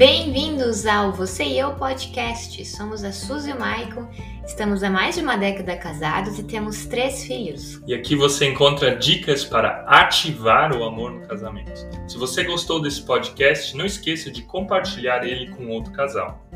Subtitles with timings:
[0.00, 2.64] Bem-vindos ao Você e Eu Podcast.
[2.64, 4.08] Somos a Suzy e o Maicon,
[4.46, 7.82] estamos há mais de uma década casados e temos três filhos.
[7.86, 11.86] E aqui você encontra dicas para ativar o amor no casamento.
[12.08, 16.48] Se você gostou desse podcast, não esqueça de compartilhar ele com outro casal.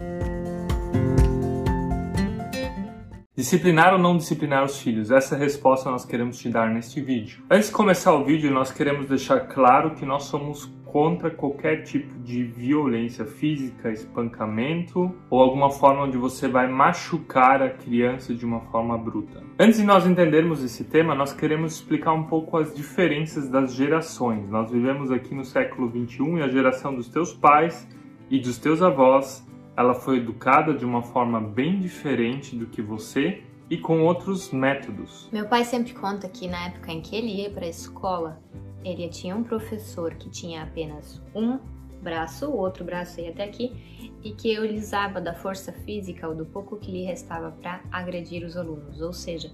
[3.36, 5.10] Disciplinar ou não disciplinar os filhos?
[5.10, 7.44] Essa resposta nós queremos te dar neste vídeo.
[7.50, 12.16] Antes de começar o vídeo, nós queremos deixar claro que nós somos contra qualquer tipo
[12.20, 18.60] de violência física, espancamento ou alguma forma onde você vai machucar a criança de uma
[18.60, 19.42] forma bruta.
[19.58, 24.48] Antes de nós entendermos esse tema, nós queremos explicar um pouco as diferenças das gerações.
[24.48, 27.88] Nós vivemos aqui no século 21 e a geração dos teus pais
[28.30, 29.44] e dos teus avós,
[29.76, 35.28] ela foi educada de uma forma bem diferente do que você e com outros métodos.
[35.32, 38.40] Meu pai sempre conta que na época em que ele ia para a escola,
[38.84, 41.58] ele tinha um professor que tinha apenas um
[42.02, 46.34] braço, o outro braço ia até aqui, e que ele usava da força física ou
[46.34, 49.00] do pouco que lhe restava para agredir os alunos.
[49.00, 49.50] Ou seja,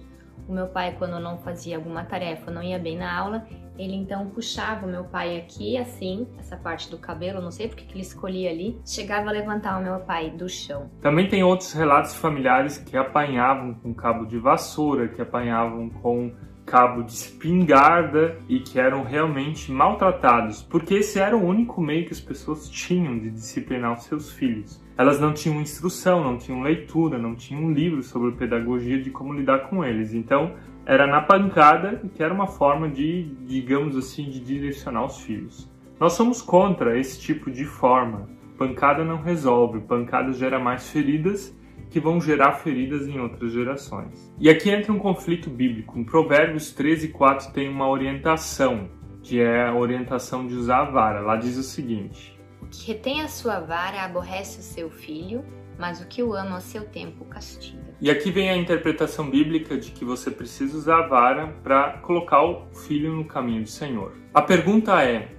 [0.47, 4.29] o meu pai, quando não fazia alguma tarefa, não ia bem na aula, ele então
[4.29, 8.01] puxava o meu pai aqui, assim, essa parte do cabelo, não sei porque que ele
[8.01, 10.89] escolhia ali, chegava a levantar o meu pai do chão.
[11.01, 16.33] Também tem outros relatos familiares que apanhavam com cabo de vassoura, que apanhavam com
[16.71, 22.13] cabo de espingarda e que eram realmente maltratados, porque esse era o único meio que
[22.13, 24.81] as pessoas tinham de disciplinar os seus filhos.
[24.97, 29.69] Elas não tinham instrução, não tinham leitura, não tinham livro sobre pedagogia de como lidar
[29.69, 30.13] com eles.
[30.13, 30.53] Então,
[30.85, 35.69] era na pancada, que era uma forma de, digamos assim, de direcionar os filhos.
[35.99, 38.29] Nós somos contra esse tipo de forma.
[38.57, 41.53] Pancada não resolve, pancada gera mais feridas
[41.89, 44.33] que vão gerar feridas em outras gerações.
[44.39, 45.97] E aqui entra um conflito bíblico.
[45.97, 48.89] Em Provérbios 13, 4 tem uma orientação,
[49.21, 51.21] que é a orientação de usar a vara.
[51.21, 55.43] Lá diz o seguinte: O que retém a sua vara aborrece o seu filho,
[55.77, 57.95] mas o que o ama a seu tempo castiga.
[57.99, 62.43] E aqui vem a interpretação bíblica de que você precisa usar a vara para colocar
[62.43, 64.13] o filho no caminho do Senhor.
[64.33, 65.29] A pergunta é: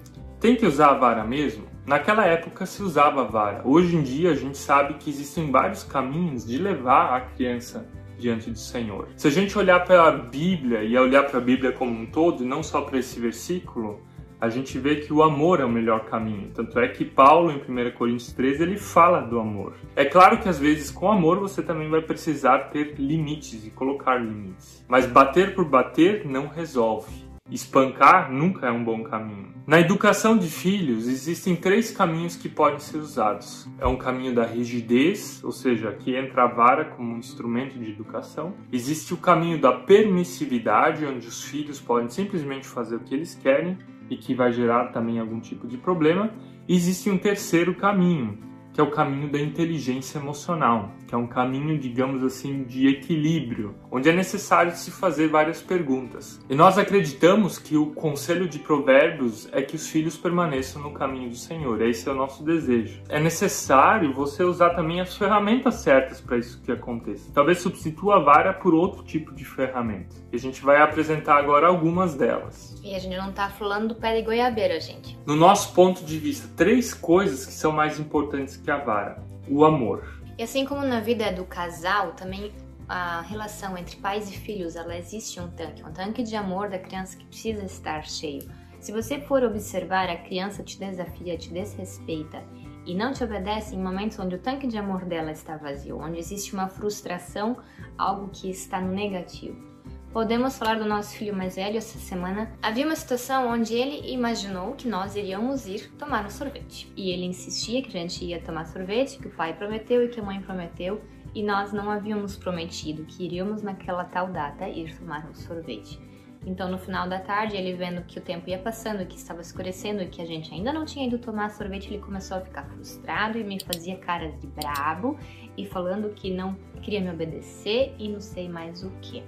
[0.41, 1.72] tem que usar a vara mesmo?
[1.85, 3.63] Naquela época se usava a vara.
[3.65, 8.51] Hoje em dia a gente sabe que existem vários caminhos de levar a criança diante
[8.51, 9.09] do Senhor.
[9.17, 12.45] Se a gente olhar para a Bíblia e olhar para a Bíblia como um todo,
[12.45, 14.01] não só para esse versículo,
[14.41, 16.51] a gente vê que o amor é o melhor caminho.
[16.55, 19.75] Tanto é que Paulo, em 1 Coríntios 13, ele fala do amor.
[19.97, 24.17] É claro que às vezes com amor você também vai precisar ter limites e colocar
[24.17, 24.85] limites.
[24.89, 27.22] Mas bater por bater não resolve.
[27.53, 29.53] Espancar nunca é um bom caminho.
[29.67, 33.69] Na educação de filhos, existem três caminhos que podem ser usados.
[33.79, 37.91] É um caminho da rigidez, ou seja, que entra a vara como um instrumento de
[37.91, 38.55] educação.
[38.73, 43.77] Existe o caminho da permissividade, onde os filhos podem simplesmente fazer o que eles querem
[44.09, 46.33] e que vai gerar também algum tipo de problema.
[46.67, 48.39] E existe um terceiro caminho,
[48.73, 53.75] que é o caminho da inteligência emocional, que é um caminho, digamos assim, de equilíbrio,
[53.91, 56.41] onde é necessário se fazer várias perguntas.
[56.49, 61.29] E nós acreditamos que o conselho de Provérbios é que os filhos permaneçam no caminho
[61.29, 61.83] do Senhor.
[61.83, 63.03] Esse é o nosso desejo.
[63.09, 67.31] É necessário você usar também as ferramentas certas para isso que aconteça.
[67.35, 70.17] Talvez substitua a vara por outro tipo de ferramenta.
[70.33, 72.81] E a gente vai apresentar agora algumas delas.
[72.83, 75.19] E a gente não está falando do pé de goiabeira, gente.
[75.27, 79.65] No nosso ponto de vista, três coisas que são mais importantes que a vara: o
[79.65, 80.21] amor.
[80.39, 82.53] E assim como na vida do casal, também
[82.89, 86.79] a relação entre pais e filhos, ela existe um tanque, um tanque de amor da
[86.79, 88.43] criança que precisa estar cheio.
[88.81, 92.43] Se você for observar, a criança te desafia, te desrespeita
[92.85, 96.19] e não te obedece em momentos onde o tanque de amor dela está vazio, onde
[96.19, 97.57] existe uma frustração,
[97.97, 99.72] algo que está no negativo.
[100.13, 102.53] Podemos falar do nosso filho mais velho essa semana.
[102.61, 106.93] Havia uma situação onde ele imaginou que nós iríamos ir tomar um sorvete.
[106.95, 110.21] E ele insistia que a gente ia tomar sorvete, que o pai prometeu e que
[110.21, 111.01] a mãe prometeu,
[111.35, 115.99] e nós não havíamos prometido que iríamos naquela tal data ir tomar um sorvete.
[116.45, 120.03] Então, no final da tarde, ele vendo que o tempo ia passando, que estava escurecendo
[120.03, 123.39] e que a gente ainda não tinha ido tomar sorvete, ele começou a ficar frustrado
[123.39, 125.17] e me fazia caras de brabo
[125.57, 129.25] e falando que não queria me obedecer e não sei mais o que.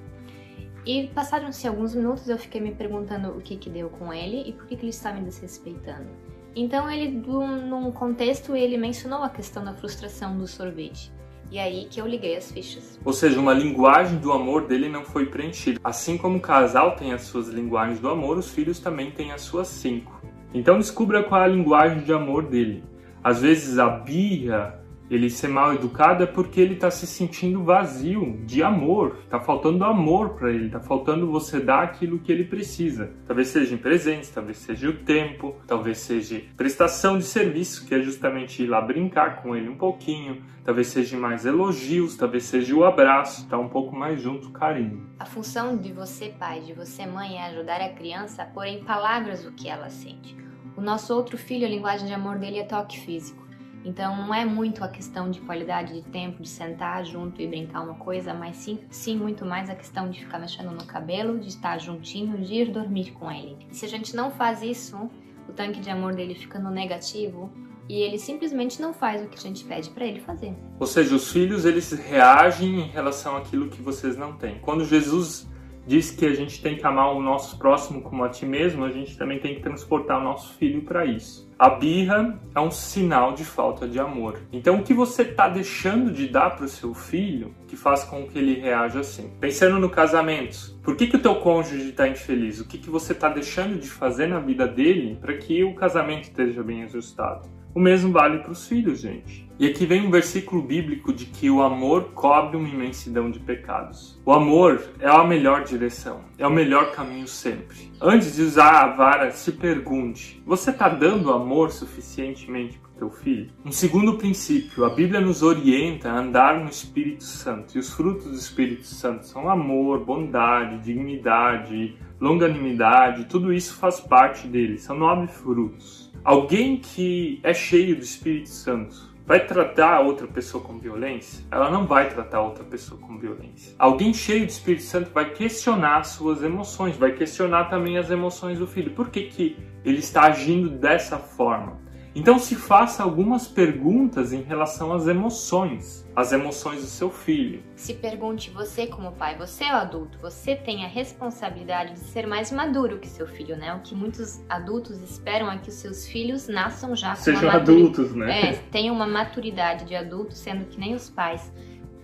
[0.86, 4.52] E passaram-se alguns minutos, eu fiquei me perguntando o que que deu com ele e
[4.52, 6.08] por que, que ele está me desrespeitando.
[6.54, 11.10] Então ele, num contexto, ele mencionou a questão da frustração do sorvete.
[11.50, 12.98] E aí que eu liguei as fichas.
[13.04, 15.81] Ou seja, uma linguagem do amor dele não foi preenchida.
[15.82, 19.42] Assim como o casal tem as suas linguagens do amor, os filhos também têm as
[19.42, 20.20] suas cinco.
[20.52, 22.84] Então descubra qual é a linguagem de amor dele.
[23.22, 28.40] Às vezes a birra ele ser mal educado é porque ele está se sentindo vazio
[28.44, 33.12] de amor, está faltando amor para ele, está faltando você dar aquilo que ele precisa.
[33.26, 38.00] Talvez seja em presentes, talvez seja o tempo, talvez seja prestação de serviço, que é
[38.00, 42.84] justamente ir lá brincar com ele um pouquinho, talvez seja mais elogios, talvez seja o
[42.84, 45.06] abraço, estar tá um pouco mais junto, carinho.
[45.18, 48.82] A função de você pai, de você mãe é ajudar a criança a pôr em
[48.82, 50.36] palavras o que ela sente.
[50.76, 53.44] O nosso outro filho, a linguagem de amor dele é toque físico.
[53.84, 57.82] Então não é muito a questão de qualidade de tempo, de sentar junto e brincar
[57.82, 61.48] uma coisa, mas sim, sim muito mais a questão de ficar mexendo no cabelo, de
[61.48, 63.58] estar juntinho, de ir dormir com ele.
[63.70, 65.10] E se a gente não faz isso,
[65.48, 67.52] o tanque de amor dele fica no negativo
[67.88, 70.54] e ele simplesmente não faz o que a gente pede para ele fazer.
[70.80, 74.58] Ou seja, os filhos eles reagem em relação àquilo que vocês não têm.
[74.60, 75.46] Quando Jesus
[75.87, 78.90] diz que a gente tem que amar o nosso próximo como a ti mesmo, a
[78.90, 81.46] gente também tem que transportar o nosso filho para isso.
[81.64, 84.38] A birra é um sinal de falta de amor.
[84.52, 88.26] Então, o que você está deixando de dar para o seu filho que faz com
[88.26, 89.32] que ele reaja assim?
[89.40, 92.61] Pensando no casamento, por que, que o teu cônjuge está infeliz?
[92.61, 96.25] O que, que você está deixando de fazer na vida dele para que o casamento
[96.25, 97.49] esteja bem ajustado?
[97.75, 99.44] O mesmo vale para os filhos, gente.
[99.58, 104.20] E aqui vem um versículo bíblico de que o amor cobre uma imensidão de pecados.
[104.25, 107.93] O amor é a melhor direção, é o melhor caminho sempre.
[108.00, 113.10] Antes de usar a vara, se pergunte: você está dando amor suficientemente para o teu
[113.10, 113.50] filho?
[113.64, 117.76] Um segundo princípio: a Bíblia nos orienta a andar no Espírito Santo.
[117.76, 124.46] E os frutos do Espírito Santo são amor, bondade, dignidade, longanimidade, tudo isso faz parte
[124.46, 124.78] dele.
[124.78, 126.12] São nove frutos.
[126.24, 131.44] Alguém que é cheio do Espírito Santo vai tratar a outra pessoa com violência?
[131.50, 133.75] Ela não vai tratar a outra pessoa com violência.
[133.79, 138.67] Alguém cheio do Espírito Santo vai questionar suas emoções, vai questionar também as emoções do
[138.67, 138.91] filho.
[138.93, 141.83] Por que, que ele está agindo dessa forma?
[142.14, 147.62] Então se faça algumas perguntas em relação às emoções, as emoções do seu filho.
[147.75, 152.26] Se pergunte você como pai, você é o adulto, você tem a responsabilidade de ser
[152.26, 153.75] mais maduro que seu filho, né?
[153.75, 158.14] O que muitos adultos esperam é que os seus filhos nasçam já com Sejam adultos,
[158.14, 158.50] né?
[158.50, 161.52] É, tenham uma maturidade de adulto, sendo que nem os pais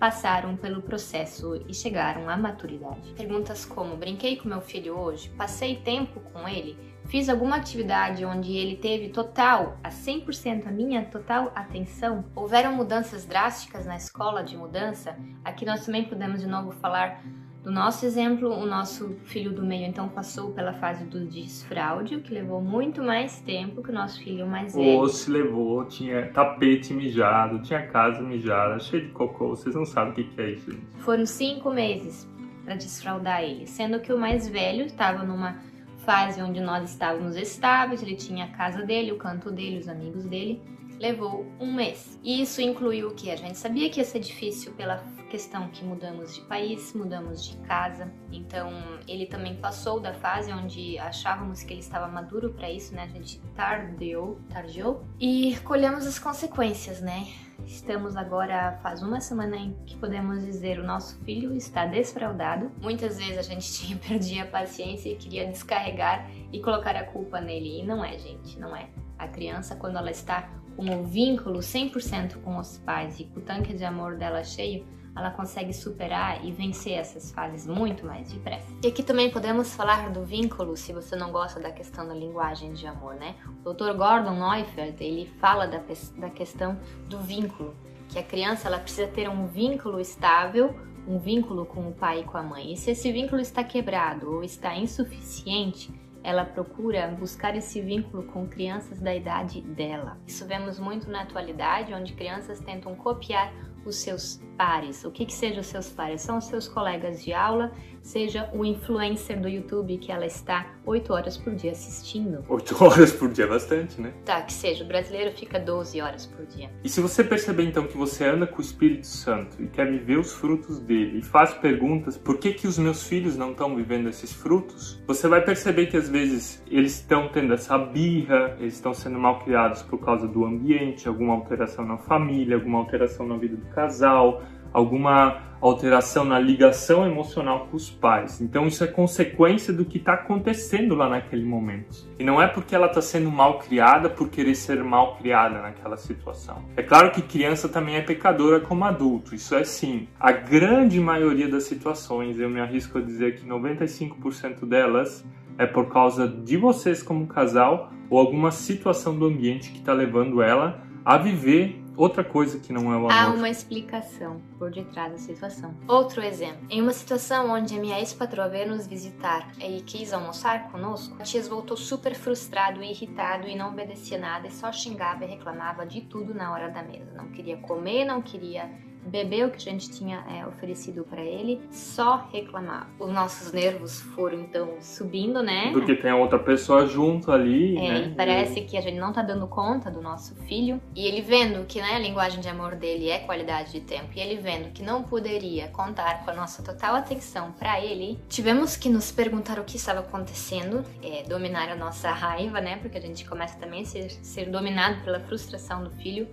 [0.01, 3.13] passaram pelo processo e chegaram à maturidade.
[3.15, 5.29] Perguntas como: brinquei com meu filho hoje?
[5.37, 6.75] Passei tempo com ele?
[7.05, 12.23] Fiz alguma atividade onde ele teve total, a 100% a minha total atenção?
[12.35, 15.17] Houveram mudanças drásticas na escola de mudança?
[15.43, 17.21] Aqui nós também podemos de novo falar
[17.63, 22.21] do nosso exemplo, o nosso filho do meio então passou pela fase do desfraude, o
[22.21, 24.99] que levou muito mais tempo que o nosso filho mais velho.
[24.99, 30.11] Ou se levou, tinha tapete mijado, tinha casa mijada, cheio de cocô, vocês não sabem
[30.11, 30.71] o que é isso.
[30.71, 30.85] Gente.
[30.99, 32.27] Foram cinco meses
[32.65, 35.57] para desfraudar ele, sendo que o mais velho estava numa
[36.05, 40.25] fase onde nós estávamos estáveis, ele tinha a casa dele, o canto dele, os amigos
[40.25, 40.61] dele.
[40.99, 42.19] Levou um mês.
[42.23, 43.31] E isso incluiu o que?
[43.31, 47.55] A gente sabia que ia ser difícil pela questão que mudamos de país, mudamos de
[47.65, 48.11] casa.
[48.31, 48.69] Então,
[49.07, 53.03] ele também passou da fase onde achávamos que ele estava maduro para isso, né?
[53.03, 57.27] A gente tardiou, tardiou e colhemos as consequências, né?
[57.65, 62.71] Estamos agora faz uma semana em que podemos dizer o nosso filho está desfraudado.
[62.81, 67.39] Muitas vezes a gente tinha perdia a paciência e queria descarregar e colocar a culpa
[67.39, 68.89] nele e não é, gente, não é.
[69.17, 73.43] A criança quando ela está com o vínculo 100% com os pais e com o
[73.43, 74.85] tanque de amor dela cheio,
[75.15, 78.67] ela consegue superar e vencer essas fases muito mais depressa.
[78.83, 82.73] E aqui também podemos falar do vínculo, se você não gosta da questão da linguagem
[82.73, 83.35] de amor, né?
[83.65, 83.93] O Dr.
[83.97, 85.81] Gordon Neufeld, ele fala da,
[86.17, 87.75] da questão do vínculo,
[88.07, 90.75] que a criança ela precisa ter um vínculo estável,
[91.07, 92.73] um vínculo com o pai e com a mãe.
[92.73, 98.47] E se esse vínculo está quebrado ou está insuficiente, ela procura buscar esse vínculo com
[98.47, 100.19] crianças da idade dela.
[100.27, 103.51] Isso vemos muito na atualidade, onde crianças tentam copiar
[103.85, 105.03] os seus pares.
[105.03, 106.21] O que, que sejam os seus pares?
[106.21, 107.71] São os seus colegas de aula,
[108.01, 112.43] seja o influencer do YouTube que ela está 8 horas por dia assistindo.
[112.47, 114.13] 8 horas por dia é bastante, né?
[114.25, 114.83] Tá, que seja.
[114.83, 116.69] O brasileiro fica 12 horas por dia.
[116.83, 120.17] E se você perceber então que você anda com o Espírito Santo e quer viver
[120.17, 124.09] os frutos dele e faz perguntas, por que que os meus filhos não estão vivendo
[124.09, 125.01] esses frutos?
[125.07, 129.39] Você vai perceber que às vezes eles estão tendo essa birra, eles estão sendo mal
[129.39, 134.43] criados por causa do ambiente, alguma alteração na família, alguma alteração na vida do casal,
[134.73, 138.41] alguma alteração na ligação emocional com os pais.
[138.41, 142.09] Então isso é consequência do que está acontecendo lá naquele momento.
[142.17, 145.97] E não é porque ela está sendo mal criada por querer ser mal criada naquela
[145.97, 146.63] situação.
[146.75, 150.07] É claro que criança também é pecadora como adulto, isso é sim.
[150.19, 155.23] A grande maioria das situações, eu me arrisco a dizer que 95% delas
[155.59, 160.41] é por causa de vocês como casal ou alguma situação do ambiente que está levando
[160.41, 163.11] ela a viver outra coisa que não é o amor.
[163.11, 165.73] Há uma explicação por detrás da situação.
[165.87, 166.65] Outro exemplo.
[166.69, 171.23] Em uma situação onde a minha ex-patroa veio nos visitar e quis almoçar conosco, o
[171.23, 175.85] Tias voltou super frustrado e irritado e não obedecia nada e só xingava e reclamava
[175.85, 177.11] de tudo na hora da mesa.
[177.13, 178.69] Não queria comer, não queria
[179.05, 182.89] bebeu o que a gente tinha é, oferecido para ele, só reclamar.
[182.99, 185.71] Os nossos nervos foram então subindo, né?
[185.71, 188.07] Porque tem a outra pessoa junto ali, é, né?
[188.07, 188.65] E parece e...
[188.65, 190.81] que a gente não tá dando conta do nosso filho.
[190.95, 194.19] E ele vendo que né, a linguagem de amor dele é qualidade de tempo, e
[194.19, 198.89] ele vendo que não poderia contar com a nossa total atenção para ele, tivemos que
[198.89, 202.77] nos perguntar o que estava acontecendo, é, dominar a nossa raiva, né?
[202.77, 206.27] Porque a gente começa também a ser, ser dominado pela frustração do filho.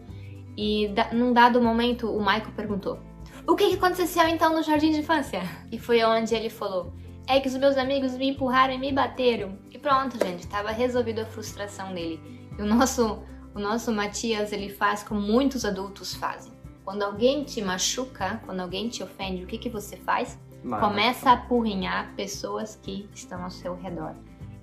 [0.60, 2.98] E num dado momento o Michael perguntou:
[3.46, 5.40] O que, que aconteceu então no jardim de infância?
[5.70, 6.92] E foi onde ele falou:
[7.28, 9.56] É que os meus amigos me empurraram e me bateram.
[9.70, 12.20] E pronto, gente, estava resolvida a frustração dele.
[12.58, 13.22] E o nosso,
[13.54, 16.52] o nosso Matias, ele faz como muitos adultos fazem.
[16.84, 20.36] Quando alguém te machuca, quando alguém te ofende, o que, que você faz?
[20.80, 24.16] Começa a apurrinhar pessoas que estão ao seu redor.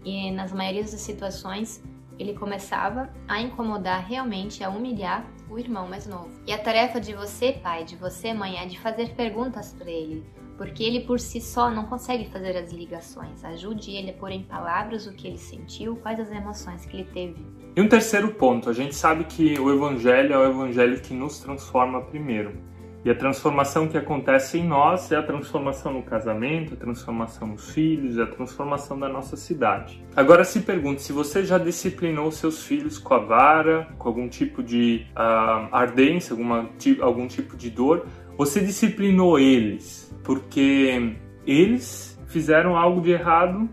[0.03, 1.81] E nas maiorias das situações,
[2.17, 6.29] ele começava a incomodar realmente, a humilhar o irmão mais novo.
[6.47, 10.23] E a tarefa de você, pai, de você, mãe, é de fazer perguntas para ele,
[10.57, 13.43] porque ele por si só não consegue fazer as ligações.
[13.43, 17.09] Ajude ele a pôr em palavras o que ele sentiu, quais as emoções que ele
[17.13, 17.45] teve.
[17.75, 21.39] E um terceiro ponto, a gente sabe que o evangelho é o evangelho que nos
[21.39, 22.57] transforma primeiro.
[23.05, 27.69] E a transformação que acontece em nós é a transformação no casamento, a transformação nos
[27.69, 30.03] filhos, a transformação da nossa cidade.
[30.15, 34.63] Agora se pergunte se você já disciplinou seus filhos com a vara, com algum tipo
[34.63, 36.67] de uh, ardência, alguma,
[36.99, 38.07] algum tipo de dor.
[38.39, 43.69] Você disciplinou eles porque eles fizeram algo de errado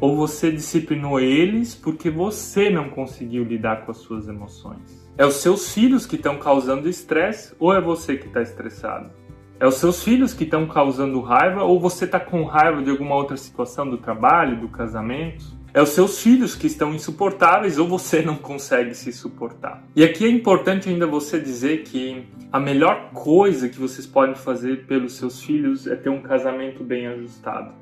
[0.00, 5.07] ou você disciplinou eles porque você não conseguiu lidar com as suas emoções?
[5.18, 9.10] É os seus filhos que estão causando estresse ou é você que está estressado?
[9.58, 13.16] É os seus filhos que estão causando raiva ou você está com raiva de alguma
[13.16, 15.44] outra situação do trabalho, do casamento?
[15.74, 19.82] É os seus filhos que estão insuportáveis ou você não consegue se suportar?
[19.96, 24.86] E aqui é importante ainda você dizer que a melhor coisa que vocês podem fazer
[24.86, 27.72] pelos seus filhos é ter um casamento bem ajustado.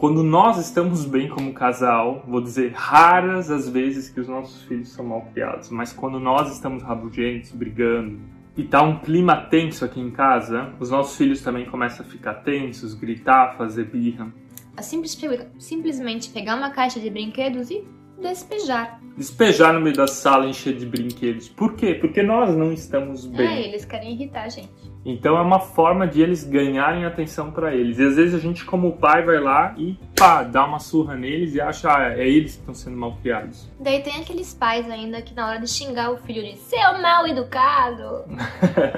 [0.00, 4.88] Quando nós estamos bem como casal, vou dizer raras as vezes que os nossos filhos
[4.88, 8.18] são mal criados, mas quando nós estamos rabugentos, brigando,
[8.56, 12.32] e tá um clima tenso aqui em casa, os nossos filhos também começam a ficar
[12.36, 14.32] tensos, gritar, fazer birra.
[14.80, 15.20] Simples,
[15.58, 17.84] simplesmente pegar uma caixa de brinquedos e
[18.20, 19.00] despejar.
[19.16, 21.48] Despejar no meio da sala encher de brinquedos.
[21.48, 21.94] Por quê?
[21.94, 23.46] Porque nós não estamos bem.
[23.46, 24.90] É, eles querem irritar a gente.
[25.04, 27.98] Então é uma forma de eles ganharem atenção para eles.
[27.98, 31.54] E às vezes a gente, como pai, vai lá e pá, dá uma surra neles
[31.54, 33.70] e acha ah, é eles que estão sendo mal criados.
[33.80, 37.26] Daí tem aqueles pais ainda que na hora de xingar o filho diz seu mal
[37.26, 38.24] educado.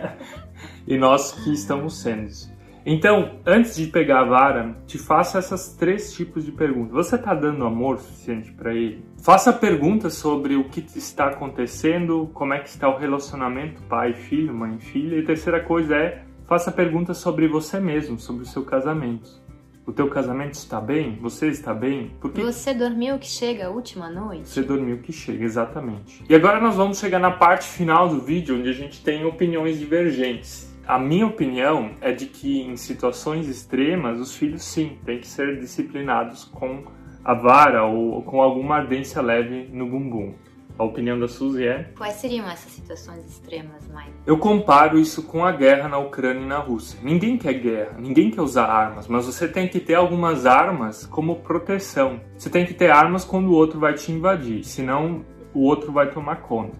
[0.86, 2.52] e nós que estamos sendo.
[2.84, 6.92] Então, antes de pegar a vara, te faça esses três tipos de perguntas.
[6.92, 9.04] Você está dando amor suficiente para ele?
[9.22, 15.16] Faça perguntas sobre o que está acontecendo, como é que está o relacionamento pai-filho, mãe-filha.
[15.16, 19.40] E a terceira coisa é, faça perguntas sobre você mesmo, sobre o seu casamento.
[19.84, 21.18] O teu casamento está bem?
[21.20, 22.12] Você está bem?
[22.20, 24.48] Porque você dormiu que chega a última noite?
[24.48, 26.24] Você dormiu que chega, exatamente.
[26.28, 29.78] E agora nós vamos chegar na parte final do vídeo, onde a gente tem opiniões
[29.78, 30.71] divergentes.
[30.86, 35.60] A minha opinião é de que em situações extremas os filhos sim têm que ser
[35.60, 36.84] disciplinados com
[37.24, 40.34] a vara ou com alguma ardência leve no bumbum.
[40.76, 41.90] A opinião da Suzy é?
[41.96, 44.10] Quais seriam essas situações extremas, Mike?
[44.26, 46.98] Eu comparo isso com a guerra na Ucrânia e na Rússia.
[47.02, 51.36] Ninguém quer guerra, ninguém quer usar armas, mas você tem que ter algumas armas como
[51.36, 52.20] proteção.
[52.36, 55.24] Você tem que ter armas quando o outro vai te invadir, senão
[55.54, 56.76] o outro vai tomar conta.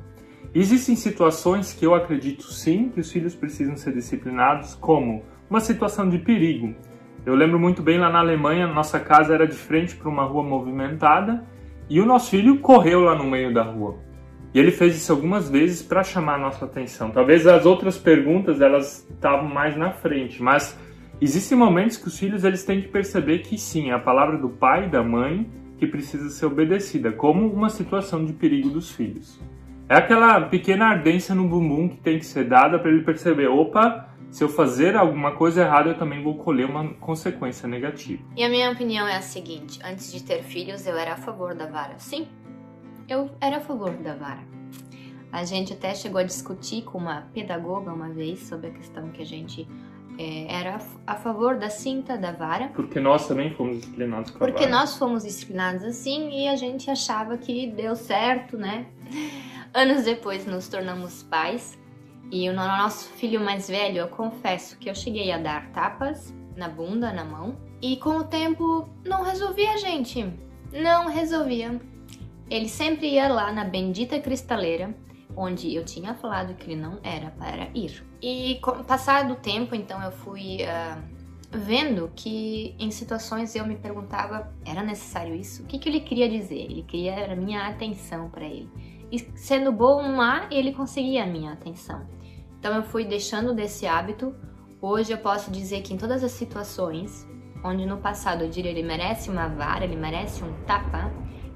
[0.55, 6.07] Existem situações que eu acredito sim que os filhos precisam ser disciplinados, como uma situação
[6.11, 6.75] de perigo.
[7.25, 10.43] Eu lembro muito bem lá na Alemanha, nossa casa era de frente para uma rua
[10.43, 11.43] movimentada
[11.89, 13.97] e o nosso filho correu lá no meio da rua.
[14.53, 17.11] E ele fez isso algumas vezes para chamar a nossa atenção.
[17.11, 20.79] Talvez as outras perguntas elas estavam mais na frente, mas
[21.19, 24.51] existem momentos que os filhos eles têm que perceber que sim, é a palavra do
[24.51, 29.41] pai e da mãe que precisa ser obedecida, como uma situação de perigo dos filhos.
[29.93, 34.09] É aquela pequena ardência no bumbum que tem que ser dada para ele perceber: opa,
[34.31, 38.23] se eu fazer alguma coisa errada, eu também vou colher uma consequência negativa.
[38.35, 41.55] E a minha opinião é a seguinte: antes de ter filhos, eu era a favor
[41.55, 41.99] da vara.
[41.99, 42.27] Sim,
[43.07, 44.41] eu era a favor da vara.
[45.31, 49.21] A gente até chegou a discutir com uma pedagoga uma vez sobre a questão que
[49.21, 49.69] a gente
[50.19, 52.69] é, era a favor da cinta, da vara.
[52.69, 54.81] Porque nós também fomos disciplinados com Porque a vara.
[54.81, 58.87] nós fomos disciplinados assim e a gente achava que deu certo, né?
[59.75, 61.79] Anos depois nos tornamos pais
[62.31, 66.69] E o nosso filho mais velho, eu confesso que eu cheguei a dar tapas na
[66.69, 70.31] bunda, na mão, e com o tempo não resolvia, gente.
[70.73, 71.81] Não resolvia.
[72.51, 74.95] Ele sempre ia lá na bendita cristaleira,
[75.37, 78.05] onde eu tinha falado que ele não era para ir.
[78.21, 81.03] E com passado o tempo, então eu fui uh,
[81.51, 85.63] vendo que em situações eu me perguntava, era necessário isso?
[85.63, 86.61] O que, que ele queria dizer?
[86.61, 88.69] Ele queria a minha atenção para ele.
[89.13, 92.07] E sendo bom má, ele conseguia a minha atenção.
[92.59, 94.35] Então eu fui deixando desse hábito.
[94.81, 97.29] Hoje eu posso dizer que em todas as situações
[97.63, 101.13] onde no passado eu diria ele merece uma vara, ele merece um tapa,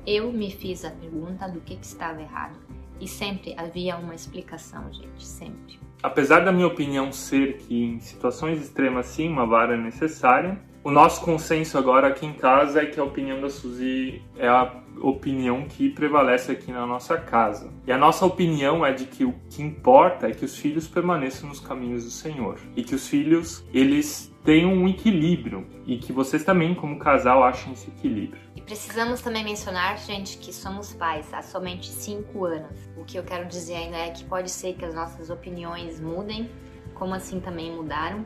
[0.07, 2.59] eu me fiz a pergunta do que, que estava errado.
[3.01, 5.79] E sempre havia uma explicação, gente, sempre.
[6.03, 10.91] Apesar da minha opinião ser que em situações extremas sim uma vara é necessária, o
[10.93, 15.67] nosso consenso agora aqui em casa é que a opinião da Suzy é a opinião
[15.67, 17.73] que prevalece aqui na nossa casa.
[17.85, 21.49] E a nossa opinião é de que o que importa é que os filhos permaneçam
[21.49, 26.45] nos caminhos do Senhor e que os filhos eles tenham um equilíbrio e que vocês
[26.45, 28.41] também como casal achem esse equilíbrio.
[28.55, 32.79] E precisamos também mencionar, gente, que somos pais há somente cinco anos.
[32.97, 36.49] O que eu quero dizer ainda é que pode ser que as nossas opiniões mudem,
[36.95, 38.25] como assim também mudaram,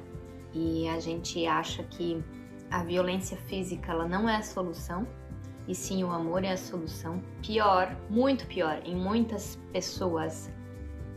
[0.53, 2.23] e a gente acha que
[2.71, 5.07] a violência física ela não é a solução,
[5.67, 7.23] e sim o amor é a solução.
[7.43, 10.51] Pior, muito pior, em muitas pessoas,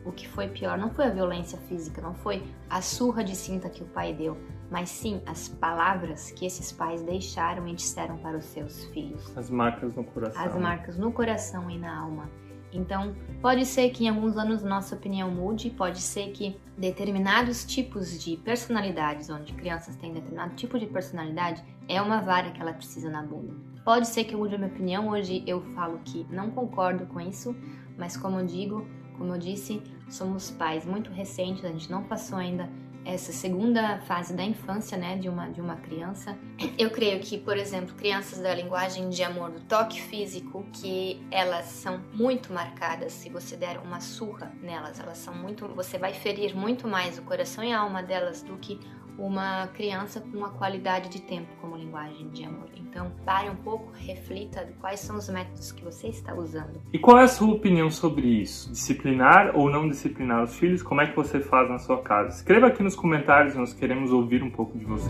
[0.05, 3.69] o que foi pior não foi a violência física, não foi a surra de cinta
[3.69, 4.37] que o pai deu,
[4.69, 9.35] mas sim as palavras que esses pais deixaram e disseram para os seus filhos.
[9.37, 10.43] As marcas no coração.
[10.43, 12.29] As marcas no coração e na alma.
[12.77, 18.21] Então, pode ser que em alguns anos nossa opinião mude, pode ser que determinados tipos
[18.23, 23.09] de personalidades, onde crianças têm determinado tipo de personalidade, é uma vara que ela precisa
[23.09, 23.53] na bunda.
[23.83, 27.19] Pode ser que eu mude a minha opinião, hoje eu falo que não concordo com
[27.19, 27.55] isso,
[27.97, 28.87] mas como eu digo,
[29.17, 32.69] como eu disse, somos pais muito recentes, a gente não passou ainda
[33.05, 36.37] essa segunda fase da infância, né, de uma, de uma criança.
[36.77, 41.65] Eu creio que, por exemplo, crianças da linguagem de amor, do toque físico, que elas
[41.65, 43.13] são muito marcadas.
[43.13, 47.21] Se você der uma surra nelas, elas são muito, você vai ferir muito mais o
[47.23, 48.79] coração e a alma delas do que
[49.17, 52.69] uma criança com uma qualidade de tempo como linguagem de amor.
[52.75, 56.81] Então, pare um pouco, reflita quais são os métodos que você está usando.
[56.91, 58.71] E qual é a sua opinião sobre isso?
[58.71, 60.83] Disciplinar ou não disciplinar os filhos?
[60.83, 62.35] Como é que você faz na sua casa?
[62.35, 65.09] Escreva aqui nos comentários, nós queremos ouvir um pouco de você.